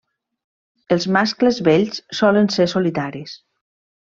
Els 0.95 1.05
mascles 1.17 1.59
vells 1.67 2.01
solen 2.21 2.51
ser 2.57 2.67
solitaris. 2.73 3.37